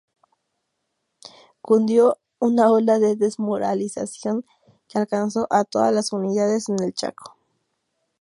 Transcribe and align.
Cundió 1.61 2.17
una 2.39 2.71
ola 2.71 2.97
de 2.97 3.15
desmoralización 3.15 4.47
que 4.87 4.97
alcanzó 4.97 5.45
a 5.51 5.63
todas 5.63 5.93
las 5.93 6.11
unidades 6.11 6.69
en 6.69 6.81
el 6.81 6.91
Chaco. 6.95 7.37